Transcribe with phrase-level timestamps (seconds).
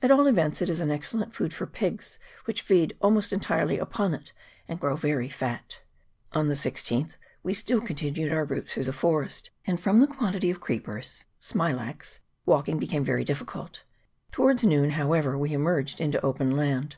[0.00, 4.14] At all events, it is an excellent food for pigs, which feed almost entirely upon
[4.14, 4.32] it,
[4.68, 5.80] and grow very fat.
[6.32, 10.50] On the 16th we still continued our route through the forest, and, from the quantity
[10.52, 13.82] of creepers (Smi lax), walking became very difficult.
[14.30, 16.94] Towards noon, however, we emerged into open land.